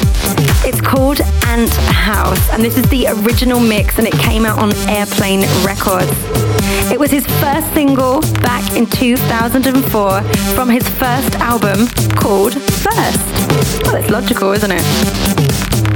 It's 0.64 0.80
called 0.80 1.20
Ant 1.47 1.72
House, 1.90 2.49
and 2.51 2.64
this 2.64 2.78
is 2.78 2.88
the 2.88 3.07
original 3.09 3.61
mix, 3.61 3.99
and 3.99 4.07
it 4.07 4.14
came 4.14 4.47
out 4.47 4.59
on 4.59 4.74
Airplane 4.88 5.43
Records. 5.62 6.11
It 6.90 6.99
was 6.99 7.11
his 7.11 7.26
first 7.43 7.70
single 7.74 8.20
back 8.40 8.76
in 8.76 8.86
2004 8.86 10.22
from 10.55 10.70
his 10.70 10.88
first 10.88 11.34
album 11.36 11.86
called 12.16 12.55
First. 12.55 13.84
Well, 13.84 13.97
it's 13.97 14.11
logical, 14.11 14.53
isn't 14.53 14.72
it? 14.72 15.91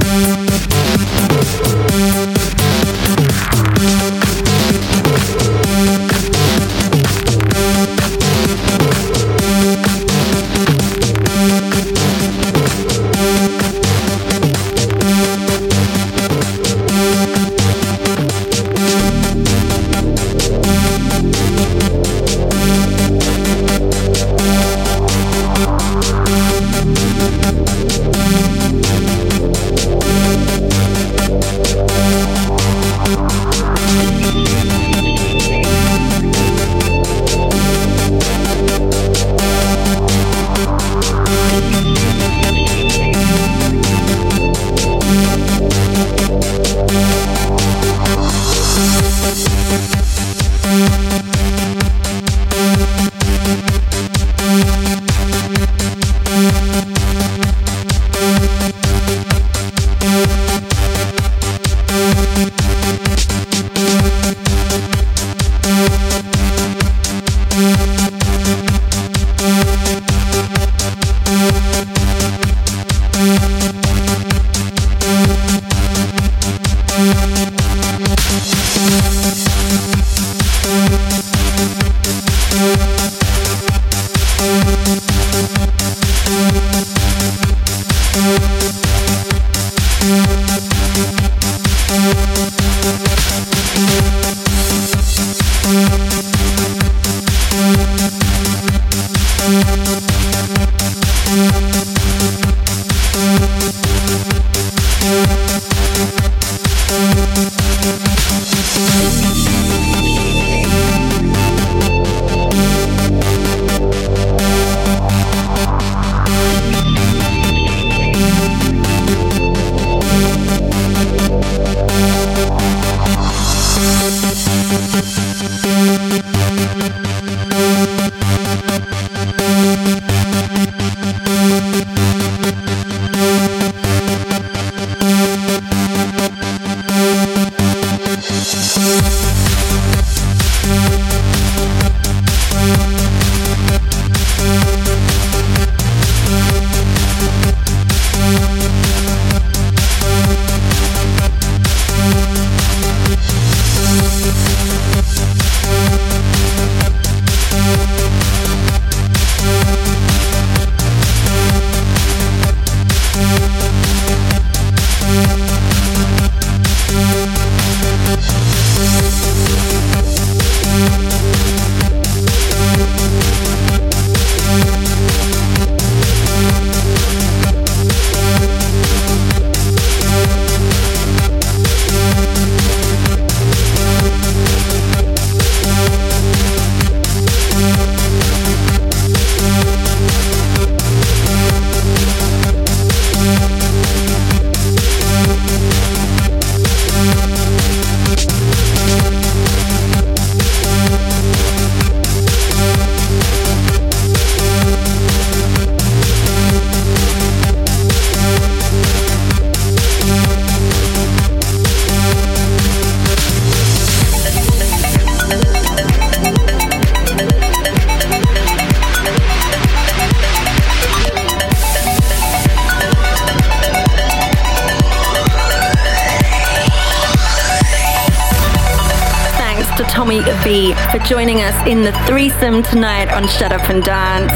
For 230.91 230.99
joining 230.99 231.41
us 231.41 231.55
in 231.67 231.83
the 231.83 231.91
threesome 232.07 232.63
tonight 232.63 233.09
on 233.11 233.27
Shut 233.27 233.51
Up 233.51 233.69
and 233.69 233.83
Dance. 233.83 234.33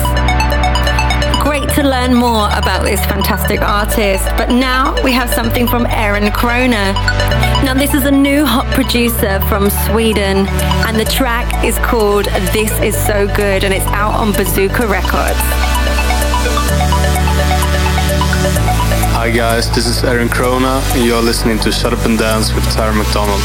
Great 1.41 1.67
to 1.75 1.83
learn 1.83 2.13
more 2.13 2.47
about 2.53 2.83
this 2.83 3.03
fantastic 3.05 3.61
artist, 3.61 4.25
but 4.37 4.49
now 4.49 4.95
we 5.03 5.11
have 5.11 5.29
something 5.29 5.67
from 5.67 5.85
Aaron 5.87 6.31
Kroner. 6.31 6.93
Now, 7.63 7.73
this 7.73 7.93
is 7.93 8.05
a 8.05 8.11
new 8.11 8.45
hot 8.45 8.65
producer 8.73 9.39
from 9.49 9.69
Sweden, 9.69 10.47
and 10.87 10.97
the 10.97 11.05
track 11.05 11.63
is 11.65 11.77
called 11.79 12.25
This 12.53 12.71
Is 12.79 12.95
So 13.05 13.27
Good, 13.35 13.63
and 13.63 13.73
it's 13.73 13.87
out 13.87 14.13
on 14.13 14.31
Bazooka 14.31 14.87
Records. 14.87 15.39
Hi 19.13 19.29
guys, 19.29 19.69
this 19.75 19.85
is 19.85 20.03
Aaron 20.03 20.29
Kroner, 20.29 20.81
and 20.95 21.05
you're 21.05 21.21
listening 21.21 21.59
to 21.59 21.71
Shut 21.71 21.93
Up 21.93 22.05
and 22.05 22.17
Dance 22.17 22.53
with 22.53 22.63
Tara 22.73 22.93
McDonald. 22.93 23.41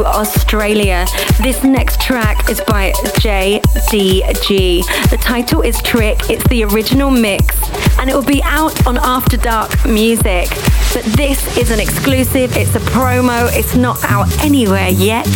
To 0.00 0.06
Australia. 0.06 1.06
This 1.42 1.62
next 1.62 2.00
track 2.00 2.48
is 2.48 2.60
by 2.62 2.92
JDG. 3.20 5.10
The 5.10 5.16
title 5.18 5.60
is 5.62 5.80
Trick. 5.82 6.30
It's 6.30 6.46
the 6.48 6.64
original 6.64 7.10
mix 7.10 7.56
and 7.98 8.08
it 8.08 8.14
will 8.14 8.24
be 8.24 8.42
out 8.44 8.86
on 8.86 8.96
After 8.98 9.36
Dark 9.36 9.84
Music. 9.84 10.48
But 10.94 11.04
this 11.16 11.56
is 11.58 11.70
an 11.70 11.80
exclusive, 11.80 12.56
it's 12.56 12.74
a 12.74 12.80
promo, 12.80 13.50
it's 13.52 13.76
not 13.76 14.02
out 14.04 14.28
anywhere 14.42 14.88
yet. 14.88 15.26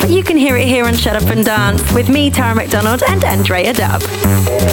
But 0.00 0.10
you 0.10 0.22
can 0.22 0.36
hear 0.36 0.56
it 0.56 0.68
here 0.68 0.84
on 0.84 0.94
Shut 0.94 1.16
Up 1.16 1.28
and 1.30 1.44
Dance 1.44 1.80
with 1.92 2.08
me, 2.08 2.30
Tara 2.30 2.54
McDonald, 2.54 3.02
and 3.08 3.24
Andrea 3.24 3.72
Dub. 3.72 4.02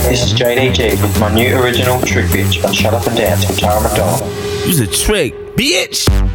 This 0.10 0.24
is 0.24 0.34
JDG 0.34 1.02
with 1.02 1.20
my 1.20 1.34
new 1.34 1.58
original 1.58 2.02
Trick 2.02 2.26
Bitch 2.28 2.64
on 2.66 2.74
Shut 2.74 2.94
Up 2.94 3.08
and 3.08 3.16
Dance 3.16 3.48
with 3.48 3.60
Tara 3.60 3.82
McDonald. 3.82 4.30
Use 4.68 4.80
a 4.82 4.88
trick, 4.88 5.34
bitch! 5.56 6.29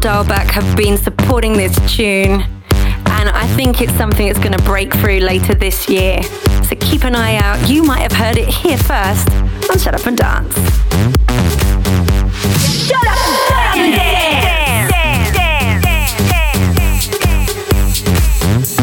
John 0.00 0.24
Dahlback 0.26 0.50
have 0.50 0.76
been 0.76 0.96
supporting 0.96 1.52
this 1.52 1.76
tune, 1.94 2.40
and 2.40 3.28
I 3.28 3.46
think 3.54 3.80
it's 3.80 3.92
something 3.94 4.26
that's 4.26 4.40
going 4.40 4.50
to 4.50 4.62
break 4.64 4.92
through 4.92 5.20
later 5.20 5.54
this 5.54 5.88
year. 5.88 6.20
So 6.64 6.74
keep 6.80 7.04
an 7.04 7.14
eye 7.14 7.36
out. 7.36 7.68
You 7.68 7.84
might 7.84 8.00
have 8.00 8.10
heard 8.10 8.36
it 8.36 8.48
here 8.48 8.76
first 8.76 9.30
on 9.70 9.78
Shut 9.78 9.94
Up 9.94 10.04
and 10.06 10.16
Dance. 10.16 10.54
Shut 12.88 13.06
up 13.06 13.76
and 13.76 13.94
dance! 13.94 14.90
dance, 14.90 16.16
dance, 16.16 17.08
dance 18.26 18.78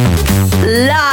Live, 0.63 1.10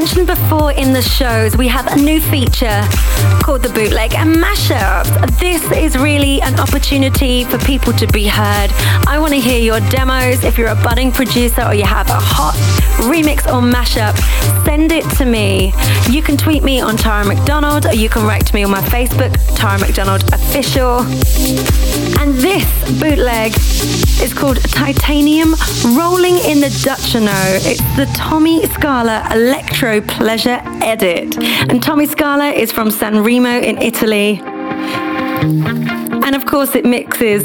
mentioned 0.00 0.26
before 0.26 0.72
in 0.72 0.94
the 0.94 1.02
shows, 1.02 1.58
we 1.58 1.68
have 1.68 1.86
a 1.88 1.96
new 1.96 2.22
feature 2.22 2.80
called 3.42 3.62
the 3.62 3.68
Bootleg 3.68 4.14
and 4.14 4.34
Mashups. 4.34 5.38
This 5.38 5.62
is 5.72 5.94
really 5.98 6.40
an 6.40 6.58
opportunity 6.58 7.44
for 7.44 7.58
people 7.58 7.92
to 7.92 8.06
be 8.06 8.26
heard. 8.26 8.70
I 9.06 9.18
want 9.20 9.34
to 9.34 9.40
hear 9.40 9.58
your 9.58 9.78
demos. 9.90 10.42
If 10.42 10.56
you're 10.56 10.68
a 10.68 10.82
budding 10.82 11.12
producer 11.12 11.64
or 11.64 11.74
you 11.74 11.84
have 11.84 12.08
a 12.08 12.18
hot 12.18 12.54
remix 13.12 13.40
or 13.46 13.60
mashup, 13.60 14.16
send 14.64 14.90
it 14.90 15.04
to 15.18 15.26
me. 15.26 15.74
You 16.08 16.22
can 16.22 16.38
tweet 16.38 16.62
me 16.62 16.80
on 16.80 16.96
Tara 16.96 17.26
McDonald 17.26 17.84
or 17.84 17.94
you 17.94 18.08
can 18.08 18.24
write 18.24 18.46
to 18.46 18.54
me 18.54 18.64
on 18.64 18.70
my 18.70 18.80
Facebook, 18.80 19.34
Tara 19.54 19.78
McDonald 19.78 20.22
Official. 20.32 21.00
And 22.20 22.34
this 22.36 22.64
bootleg 23.00 23.52
is 24.22 24.32
called 24.32 24.62
Titanium 24.62 25.54
Rolling 25.96 26.36
in 26.38 26.60
the 26.60 26.68
Dutchino. 26.84 27.32
It's 27.66 27.80
the 27.96 28.06
Tommy 28.14 28.64
Scala 28.66 29.26
Electro 29.30 29.99
Pleasure 30.02 30.60
Edit. 30.82 31.36
And 31.70 31.82
Tommy 31.82 32.06
Scala 32.06 32.50
is 32.50 32.72
from 32.72 32.90
San 32.90 33.22
Remo 33.22 33.60
in 33.60 33.78
Italy. 33.78 34.40
And 36.22 36.34
of 36.34 36.46
course, 36.46 36.74
it 36.74 36.84
mixes 36.84 37.44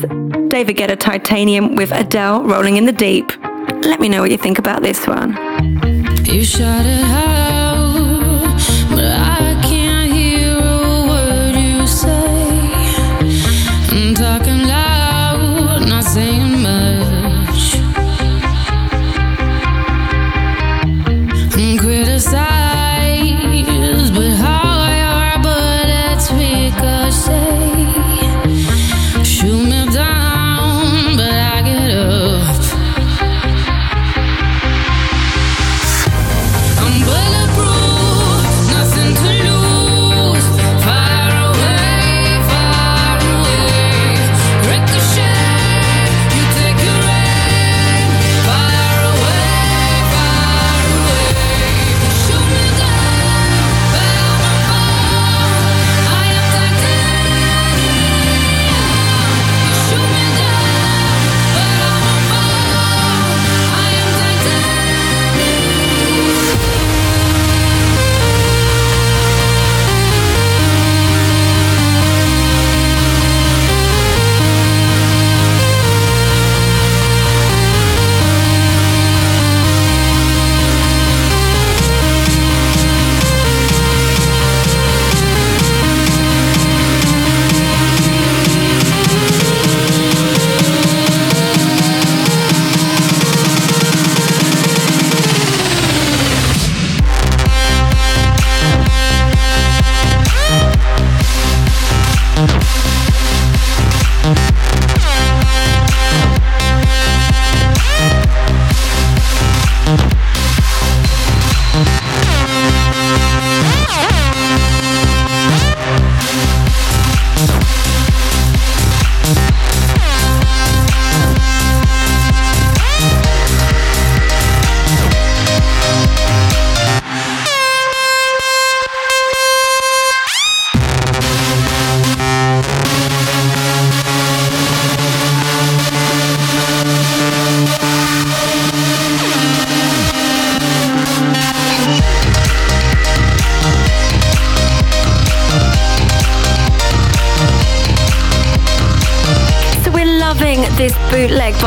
David 0.50 0.78
Guetta 0.78 1.00
Titanium 1.00 1.76
with 1.76 1.92
Adele 1.92 2.44
Rolling 2.44 2.78
in 2.78 2.86
the 2.86 2.92
Deep. 2.92 3.32
Let 3.84 4.00
me 4.00 4.10
know 4.10 4.22
what 4.22 4.32
you 4.32 4.38
think 4.38 4.60
about 4.60 4.82
this 4.82 5.08
one. 5.08 5.32
You 6.26 6.44
shut 6.44 6.86
it 6.86 7.04
out, 7.04 7.35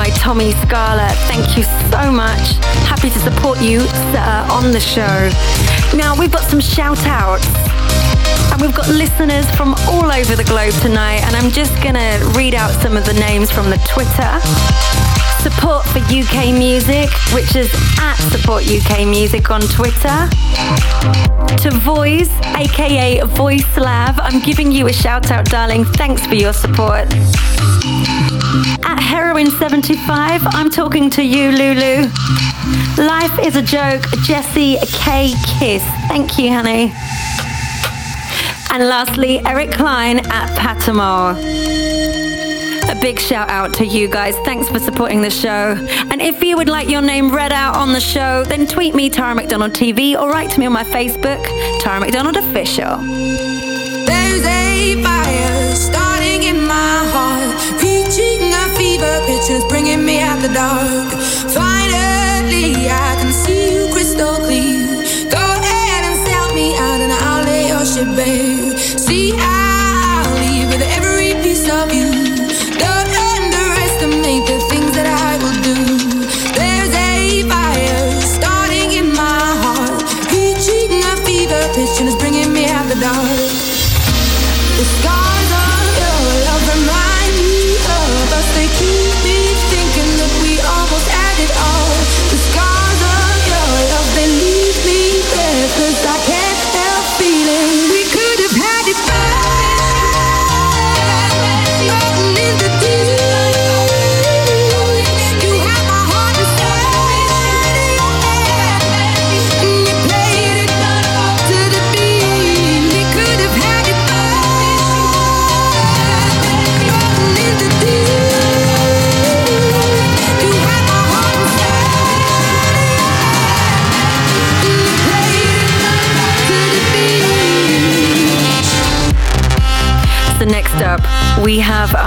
by 0.09 0.15
Tommy 0.17 0.53
Scala. 0.53 1.09
Thank 1.27 1.57
you 1.57 1.65
so 1.91 2.11
much. 2.11 2.57
Happy 2.87 3.11
to 3.11 3.19
support 3.19 3.61
you, 3.61 3.81
sir, 3.81 4.47
on 4.51 4.71
the 4.73 4.81
show. 4.81 5.31
Now, 5.97 6.19
we've 6.19 6.33
got 6.33 6.45
some 6.45 6.61
shout 6.61 7.05
outs. 7.07 7.78
And 8.53 8.61
we've 8.61 8.75
got 8.75 8.89
listeners 8.89 9.49
from 9.57 9.75
all 9.89 10.11
over 10.11 10.35
the 10.35 10.45
globe 10.45 10.75
tonight, 10.83 11.23
and 11.25 11.37
I'm 11.37 11.51
just 11.51 11.75
gonna 11.83 12.19
read 12.37 12.55
out 12.55 12.71
some 12.83 12.97
of 12.97 13.05
the 13.05 13.15
names 13.15 13.51
from 13.51 13.71
the 13.71 13.79
Twitter. 13.87 14.31
Support 15.43 15.87
for 15.87 16.01
UK 16.01 16.53
Music, 16.53 17.09
which 17.33 17.55
is 17.55 17.73
at 18.01 18.17
Support 18.33 18.65
UK 18.65 19.07
Music 19.07 19.51
on 19.51 19.61
Twitter. 19.61 20.29
To 21.63 21.71
Voice, 21.83 22.31
aka 22.57 23.21
Voice 23.23 23.67
Slav, 23.75 24.19
I'm 24.21 24.41
giving 24.43 24.73
you 24.73 24.89
a 24.89 24.93
shout 24.93 25.31
out, 25.31 25.45
darling. 25.47 25.85
Thanks 25.85 26.27
for 26.27 26.35
your 26.35 26.53
support. 26.53 27.07
At 28.85 28.99
Heroin75, 28.99 30.41
I'm 30.55 30.71
talking 30.71 31.11
to 31.11 31.23
you, 31.23 31.53
Lulu. 31.53 32.09
Life 32.97 33.39
is 33.39 33.55
a 33.55 33.63
joke, 33.63 34.03
Jessie 34.25 34.77
K. 34.87 35.33
Kiss. 35.59 35.85
Thank 36.09 36.39
you, 36.39 36.53
honey. 36.53 36.93
And 38.71 38.87
lastly, 38.89 39.41
Eric 39.47 39.73
Klein 39.73 40.19
at 40.19 40.49
Patamo. 40.59 41.35
A 42.91 43.01
big 43.01 43.19
shout 43.19 43.51
out 43.51 43.75
to 43.75 43.87
you 43.87 44.09
guys. 44.09 44.35
Thanks 44.45 44.69
for 44.69 44.79
supporting 44.79 45.21
the 45.21 45.31
show. 45.31 45.77
And 46.11 46.23
if 46.23 46.43
you 46.43 46.57
would 46.57 46.69
like 46.69 46.89
your 46.89 47.03
name 47.03 47.31
read 47.31 47.53
out 47.53 47.77
on 47.77 47.93
the 47.93 48.01
show, 48.01 48.45
then 48.45 48.67
tweet 48.67 48.95
me, 48.95 49.11
Tara 49.11 49.35
McDonald 49.35 49.73
TV, 49.73 50.19
or 50.19 50.31
write 50.31 50.51
to 50.53 50.61
me 50.61 50.67
on 50.67 50.73
my 50.73 50.85
Facebook, 50.85 51.43
Tara 51.81 52.01
McDonald 52.01 52.37
Official. 52.37 52.97
There's 54.07 54.45
a 54.45 55.03
fire 55.03 55.75
starting 55.75 56.45
in 56.45 56.67
my 56.67 57.05
heart, 57.13 57.83
reaching 57.83 58.53
a 58.53 58.69
fever 58.77 59.21
pitch 59.27 59.69
bringing 59.69 60.05
me 60.05 60.21
out 60.21 60.41
the 60.41 60.49
dark. 60.49 61.13
Finally, 61.53 62.89
I 62.89 63.17
can 63.21 63.33
see 63.33 63.75
you 63.75 63.93
crystal 63.93 64.35
clear. 64.37 64.48
Lay 68.19 68.68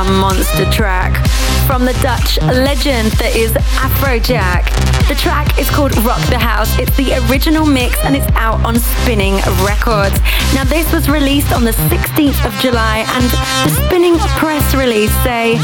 a 0.01 0.03
monster 0.03 0.65
track 0.71 1.13
from 1.67 1.85
the 1.85 1.93
Dutch 2.01 2.41
legend 2.41 3.11
that 3.21 3.35
is 3.35 3.51
Afrojack. 3.77 4.65
The 5.07 5.13
track 5.13 5.59
is 5.59 5.69
called 5.69 5.95
Rock 6.01 6.21
the 6.29 6.39
House. 6.39 6.73
It's 6.79 6.95
the 6.97 7.13
original 7.29 7.67
mix 7.67 8.01
and 8.03 8.15
it's 8.15 8.25
out 8.33 8.65
on 8.65 8.79
Spinnin' 8.79 9.37
Records. 9.61 10.17
Now 10.57 10.63
this 10.63 10.91
was 10.91 11.07
released 11.07 11.53
on 11.53 11.63
the 11.63 11.77
16th 11.93 12.41
of 12.45 12.53
July 12.61 13.05
and 13.13 13.23
the 13.29 13.69
Spinnin' 13.85 14.17
press 14.41 14.73
release 14.73 15.13
say 15.21 15.61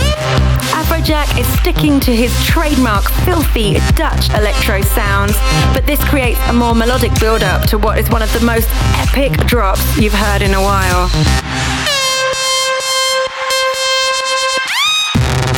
Afrojack 0.78 1.40
is 1.40 1.48
sticking 1.60 2.00
to 2.02 2.14
his 2.16 2.30
trademark 2.46 3.10
filthy 3.26 3.82
Dutch 3.96 4.30
electro 4.38 4.82
sounds, 4.82 5.34
but 5.74 5.88
this 5.88 6.04
creates 6.06 6.40
a 6.48 6.54
more 6.54 6.76
melodic 6.76 7.18
build-up 7.20 7.66
to 7.70 7.80
what 7.80 7.98
is 7.98 8.08
one 8.10 8.22
of 8.22 8.32
the 8.34 8.46
most 8.46 8.70
epic 9.02 9.34
drops 9.48 9.82
you've 9.98 10.14
heard 10.14 10.44
in 10.44 10.54
a 10.54 10.62
while. 10.62 11.10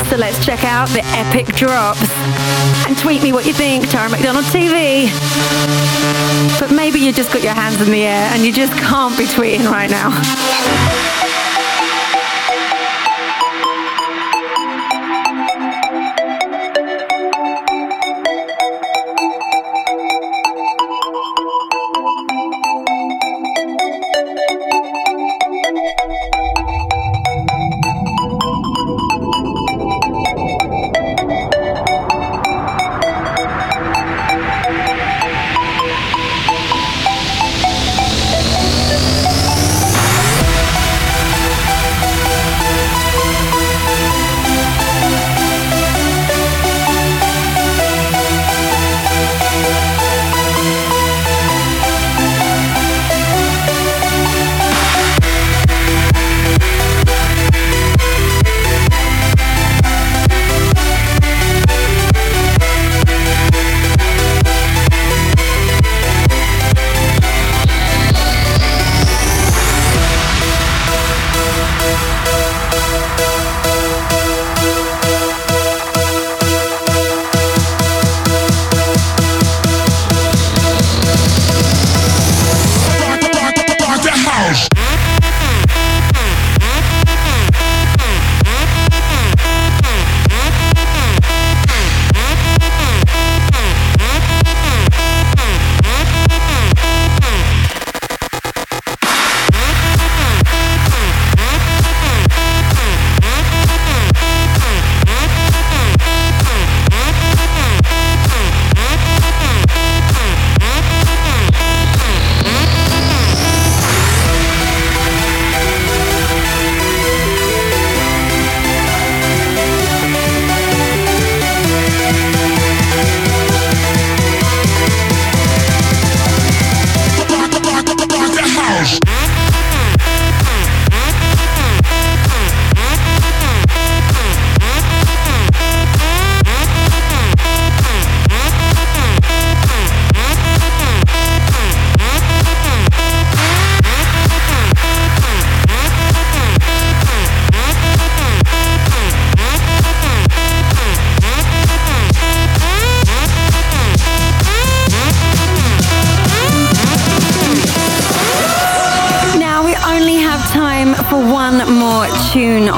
So 0.09 0.15
let's 0.15 0.43
check 0.43 0.63
out 0.63 0.89
the 0.89 1.03
epic 1.05 1.45
drops 1.55 2.09
and 2.87 2.97
tweet 2.97 3.21
me 3.21 3.31
what 3.31 3.45
you 3.45 3.53
think, 3.53 3.87
Tara 3.91 4.09
McDonald 4.09 4.45
TV. 4.45 5.07
But 6.59 6.71
maybe 6.71 6.99
you 6.99 7.11
just 7.11 7.31
got 7.31 7.43
your 7.43 7.53
hands 7.53 7.79
in 7.79 7.91
the 7.91 8.01
air 8.01 8.27
and 8.33 8.43
you 8.43 8.51
just 8.51 8.73
can't 8.73 9.15
be 9.19 9.25
tweeting 9.25 9.69
right 9.69 9.89
now. 9.89 10.09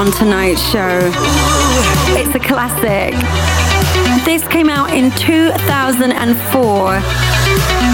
On 0.01 0.11
tonight's 0.13 0.61
show. 0.71 1.11
It's 2.17 2.33
a 2.33 2.39
classic. 2.39 3.13
This 4.25 4.47
came 4.47 4.67
out 4.67 4.89
in 4.91 5.11
2004. 5.11 7.01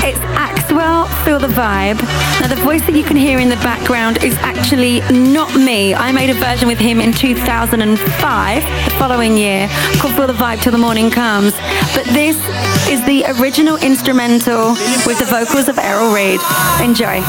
It's 0.07 0.19
Axwell, 0.39 1.09
Feel 1.25 1.39
the 1.39 1.49
Vibe. 1.49 2.01
Now, 2.39 2.47
the 2.47 2.61
voice 2.63 2.81
that 2.85 2.95
you 2.95 3.03
can 3.03 3.17
hear 3.17 3.39
in 3.39 3.49
the 3.49 3.57
background 3.57 4.23
is 4.23 4.35
actually 4.35 5.01
not 5.11 5.53
me. 5.57 5.93
I 5.93 6.13
made 6.13 6.29
a 6.29 6.35
version 6.35 6.69
with 6.69 6.79
him 6.79 7.01
in 7.01 7.11
2005, 7.11 8.63
the 8.63 8.91
following 8.91 9.35
year, 9.35 9.67
called 9.99 10.15
Feel 10.15 10.27
the 10.27 10.33
Vibe 10.33 10.61
Till 10.61 10.71
the 10.71 10.77
Morning 10.77 11.11
Comes. 11.11 11.51
But 11.93 12.05
this 12.05 12.37
is 12.87 13.05
the 13.05 13.25
original 13.37 13.75
instrumental 13.77 14.69
with 15.05 15.19
the 15.19 15.25
vocals 15.25 15.67
of 15.67 15.77
Errol 15.77 16.13
Reid. 16.13 16.39
Enjoy. 16.79 17.21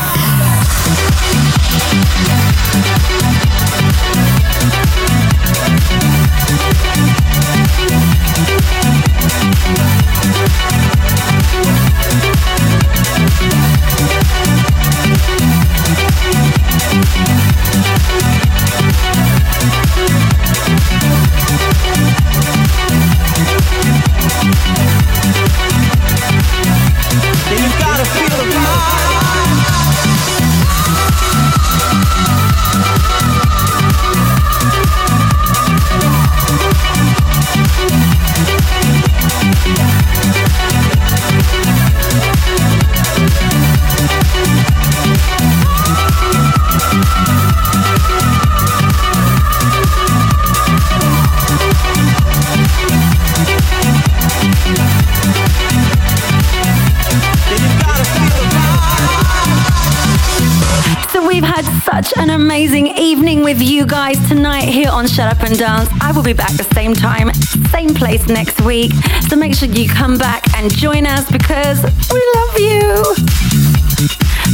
With 63.48 63.62
you 63.62 63.86
guys 63.86 64.18
tonight 64.28 64.64
here 64.64 64.90
on 64.90 65.06
Shut 65.06 65.26
Up 65.26 65.42
and 65.42 65.58
Dance. 65.58 65.88
I 66.02 66.12
will 66.12 66.22
be 66.22 66.34
back 66.34 66.52
the 66.58 66.68
same 66.74 66.92
time, 66.92 67.32
same 67.70 67.94
place 67.94 68.26
next 68.28 68.60
week. 68.60 68.92
So 69.26 69.36
make 69.36 69.54
sure 69.54 69.70
you 69.70 69.88
come 69.88 70.18
back 70.18 70.44
and 70.54 70.70
join 70.70 71.06
us 71.06 71.26
because 71.32 71.82
we 72.12 72.22
love 72.34 72.58
you. 72.58 73.04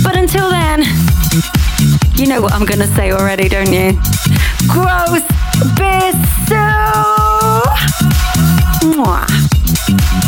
But 0.05 0.17
until 0.17 0.49
then, 0.49 0.85
you 2.15 2.29
know 2.29 2.41
what 2.41 2.53
I'm 2.53 2.65
gonna 2.65 2.87
say 2.95 3.11
already, 3.11 3.49
don't 3.49 3.73
you? 3.73 3.99
Gross 4.69 5.25
Bissell! 5.75 6.55
Mwah. 8.95 10.24